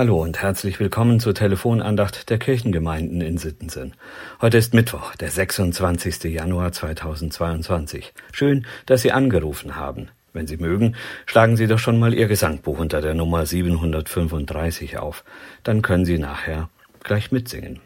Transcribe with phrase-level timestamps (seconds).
[0.00, 3.92] Hallo und herzlich willkommen zur Telefonandacht der Kirchengemeinden in Sittensen.
[4.40, 6.24] Heute ist Mittwoch, der 26.
[6.24, 8.14] Januar 2022.
[8.32, 10.08] Schön, dass Sie angerufen haben.
[10.32, 15.22] Wenn Sie mögen, schlagen Sie doch schon mal Ihr Gesangbuch unter der Nummer 735 auf.
[15.64, 16.70] Dann können Sie nachher
[17.04, 17.80] gleich mitsingen.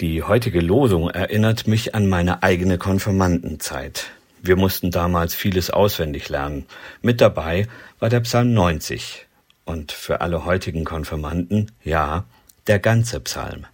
[0.00, 4.12] Die heutige Losung erinnert mich an meine eigene Konfirmandenzeit.
[4.42, 6.66] Wir mussten damals vieles auswendig lernen.
[7.02, 7.66] Mit dabei
[7.98, 9.26] war der Psalm 90
[9.64, 12.24] und für alle heutigen Konfirmanden, ja,
[12.66, 13.66] der ganze Psalm.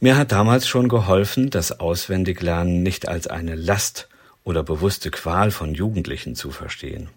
[0.00, 4.08] Mir hat damals schon geholfen, das Auswendiglernen nicht als eine Last
[4.44, 7.08] oder bewusste Qual von Jugendlichen zu verstehen.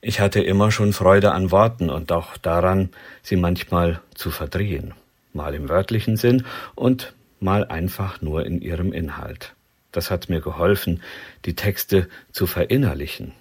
[0.00, 2.90] Ich hatte immer schon Freude an Worten und auch daran,
[3.22, 4.94] sie manchmal zu verdrehen,
[5.32, 6.44] mal im wörtlichen Sinn
[6.74, 9.54] und mal einfach nur in ihrem Inhalt.
[9.90, 11.02] Das hat mir geholfen,
[11.44, 13.32] die Texte zu verinnerlichen.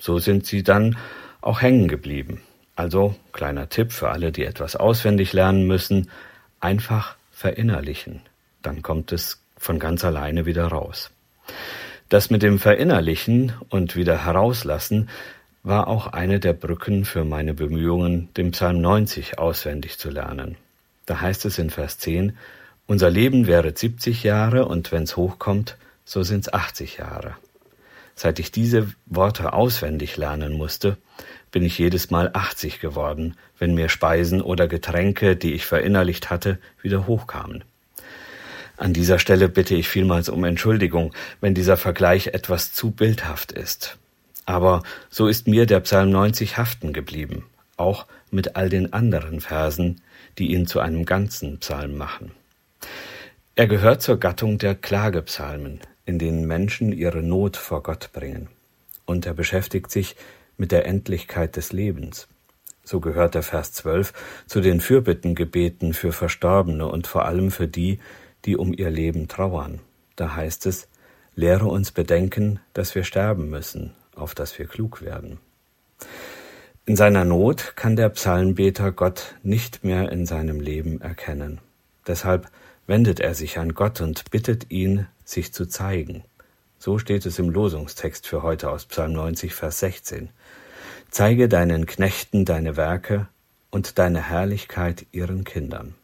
[0.00, 0.96] So sind sie dann
[1.40, 2.40] auch hängen geblieben.
[2.76, 6.10] Also, kleiner Tipp für alle, die etwas auswendig lernen müssen,
[6.60, 8.20] einfach verinnerlichen.
[8.62, 11.10] Dann kommt es von ganz alleine wieder raus.
[12.08, 15.08] Das mit dem Verinnerlichen und wieder herauslassen
[15.62, 20.56] war auch eine der Brücken für meine Bemühungen, den Psalm 90 auswendig zu lernen.
[21.06, 22.36] Da heißt es in Vers 10,
[22.86, 27.36] unser Leben wäre 70 Jahre und wenn's hochkommt, so sind's 80 Jahre.
[28.14, 30.98] Seit ich diese Worte auswendig lernen musste,
[31.54, 36.58] bin ich jedes Mal 80 geworden, wenn mir Speisen oder Getränke, die ich verinnerlicht hatte,
[36.82, 37.62] wieder hochkamen.
[38.76, 43.98] An dieser Stelle bitte ich vielmals um Entschuldigung, wenn dieser Vergleich etwas zu bildhaft ist.
[44.46, 47.44] Aber so ist mir der Psalm 90 haften geblieben,
[47.76, 50.00] auch mit all den anderen Versen,
[50.38, 52.32] die ihn zu einem ganzen Psalm machen.
[53.54, 58.48] Er gehört zur Gattung der Klagepsalmen, in denen Menschen ihre Not vor Gott bringen.
[59.06, 60.16] Und er beschäftigt sich
[60.56, 62.28] mit der Endlichkeit des Lebens.
[62.84, 64.12] So gehört der Vers 12
[64.46, 67.98] zu den Fürbittengebeten für Verstorbene und vor allem für die,
[68.44, 69.80] die um ihr Leben trauern.
[70.16, 70.88] Da heißt es,
[71.34, 75.38] lehre uns bedenken, dass wir sterben müssen, auf dass wir klug werden.
[76.86, 81.60] In seiner Not kann der Psalmbeter Gott nicht mehr in seinem Leben erkennen.
[82.06, 82.50] Deshalb
[82.86, 86.24] wendet er sich an Gott und bittet ihn, sich zu zeigen.
[86.84, 90.28] So steht es im Losungstext für heute aus Psalm 90, Vers 16.
[91.10, 93.26] Zeige deinen Knechten deine Werke
[93.70, 95.94] und deine Herrlichkeit ihren Kindern.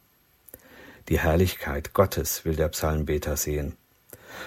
[1.10, 3.76] Die Herrlichkeit Gottes will der Psalmbeter sehen.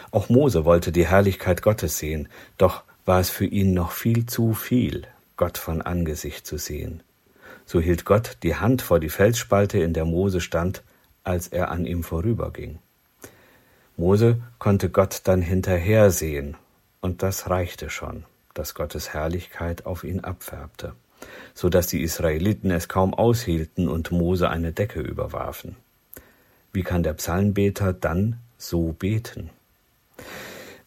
[0.09, 2.27] Auch Mose wollte die Herrlichkeit Gottes sehen,
[2.57, 5.05] doch war es für ihn noch viel zu viel,
[5.37, 7.03] Gott von Angesicht zu sehen.
[7.67, 10.81] So hielt Gott die Hand vor die Felsspalte, in der Mose stand,
[11.23, 12.79] als er an ihm vorüberging.
[13.95, 16.55] Mose konnte Gott dann hinterher sehen,
[17.01, 20.93] und das reichte schon, dass Gottes Herrlichkeit auf ihn abfärbte,
[21.53, 25.75] so dass die Israeliten es kaum aushielten und Mose eine Decke überwarfen.
[26.71, 29.51] Wie kann der Psalmbeter dann so beten?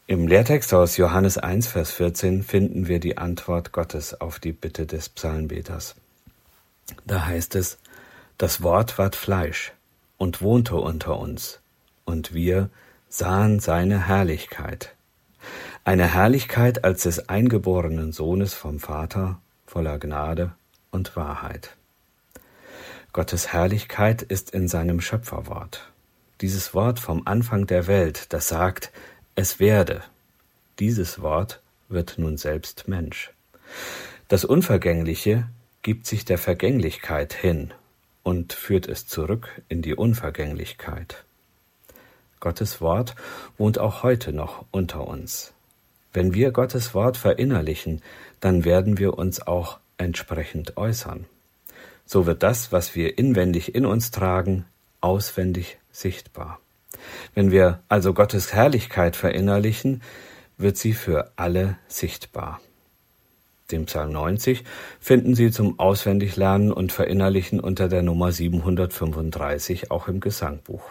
[0.09, 4.87] Im Lehrtext aus Johannes 1, Vers 14 finden wir die Antwort Gottes auf die Bitte
[4.87, 5.95] des Psalmbeters.
[7.05, 7.79] Da heißt es,
[8.39, 9.73] das Wort ward Fleisch
[10.17, 11.61] und wohnte unter uns,
[12.05, 12.71] und wir
[13.09, 14.95] sahen seine Herrlichkeit.
[15.85, 20.53] Eine Herrlichkeit als des eingeborenen Sohnes vom Vater, voller Gnade
[20.91, 21.77] und Wahrheit.
[23.13, 25.93] Gottes Herrlichkeit ist in seinem Schöpferwort.
[26.41, 28.91] Dieses Wort vom Anfang der Welt, das sagt,
[29.37, 30.03] es werde.
[30.81, 33.31] Dieses Wort wird nun selbst Mensch.
[34.29, 35.49] Das Unvergängliche
[35.83, 37.73] gibt sich der Vergänglichkeit hin
[38.23, 41.26] und führt es zurück in die Unvergänglichkeit.
[42.41, 43.15] Gottes Wort
[43.59, 45.53] wohnt auch heute noch unter uns.
[46.13, 48.03] Wenn wir Gottes Wort verinnerlichen,
[48.41, 51.27] dann werden wir uns auch entsprechend äußern.
[52.05, 54.65] So wird das, was wir inwendig in uns tragen,
[55.01, 56.61] auswendig sichtbar.
[57.35, 60.03] Wenn wir also Gottes Herrlichkeit verinnerlichen,
[60.57, 62.61] wird sie für alle sichtbar.
[63.71, 64.63] Den Psalm 90
[65.01, 70.83] finden Sie zum Auswendiglernen und Verinnerlichen unter der Nummer 735 auch im Gesangbuch.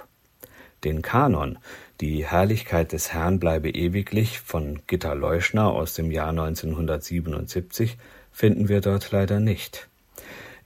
[0.86, 1.58] Den Kanon
[2.00, 7.98] Die Herrlichkeit des Herrn bleibe ewiglich von Gitta Leuschner aus dem Jahr 1977
[8.32, 9.88] finden wir dort leider nicht.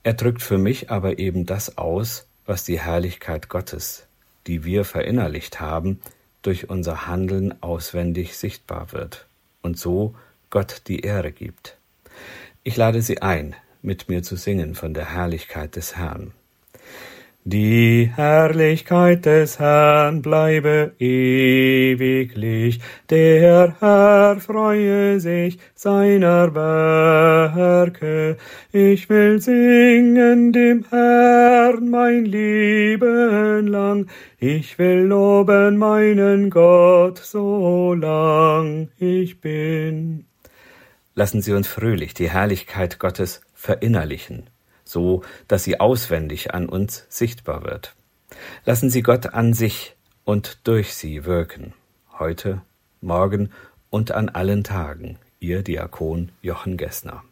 [0.03, 4.07] Er drückt für mich aber eben das aus, was die Herrlichkeit Gottes,
[4.45, 6.01] die wir verinnerlicht haben,
[6.41, 9.25] durch unser Handeln auswendig sichtbar wird
[9.61, 10.15] und so
[10.49, 11.77] Gott die Ehre gibt.
[12.63, 16.33] Ich lade Sie ein, mit mir zu singen von der Herrlichkeit des Herrn.
[17.51, 22.79] Die Herrlichkeit des Herrn bleibe ewiglich,
[23.09, 28.37] der Herr freue sich seiner Werke.
[28.71, 34.05] Ich will singen dem Herrn mein Leben lang,
[34.37, 40.27] ich will loben meinen Gott, so lang ich bin.
[41.15, 44.51] Lassen Sie uns fröhlich die Herrlichkeit Gottes verinnerlichen
[44.89, 47.95] so dass sie auswendig an uns sichtbar wird.
[48.65, 51.73] Lassen Sie Gott an sich und durch sie wirken,
[52.17, 52.61] heute,
[53.01, 53.51] morgen
[53.89, 55.17] und an allen Tagen.
[55.39, 57.23] Ihr Diakon Jochen Gessner.